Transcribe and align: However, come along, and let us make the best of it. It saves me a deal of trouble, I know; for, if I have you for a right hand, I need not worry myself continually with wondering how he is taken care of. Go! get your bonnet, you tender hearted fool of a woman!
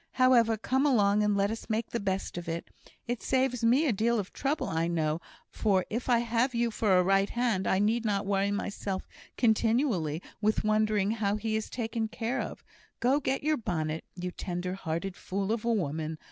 However, 0.13 0.57
come 0.57 0.83
along, 0.87 1.21
and 1.21 1.37
let 1.37 1.51
us 1.51 1.69
make 1.69 1.91
the 1.91 1.99
best 1.99 2.35
of 2.35 2.49
it. 2.49 2.69
It 3.05 3.21
saves 3.21 3.63
me 3.63 3.85
a 3.85 3.93
deal 3.93 4.17
of 4.17 4.33
trouble, 4.33 4.67
I 4.67 4.87
know; 4.87 5.21
for, 5.51 5.85
if 5.91 6.09
I 6.09 6.17
have 6.17 6.55
you 6.55 6.71
for 6.71 6.97
a 6.97 7.03
right 7.03 7.29
hand, 7.29 7.67
I 7.67 7.77
need 7.77 8.03
not 8.03 8.25
worry 8.25 8.49
myself 8.49 9.07
continually 9.37 10.19
with 10.41 10.63
wondering 10.63 11.11
how 11.11 11.35
he 11.35 11.55
is 11.55 11.69
taken 11.69 12.07
care 12.07 12.41
of. 12.41 12.63
Go! 12.99 13.19
get 13.19 13.43
your 13.43 13.57
bonnet, 13.57 14.03
you 14.15 14.31
tender 14.31 14.73
hearted 14.73 15.15
fool 15.15 15.51
of 15.51 15.63
a 15.63 15.71
woman! 15.71 16.17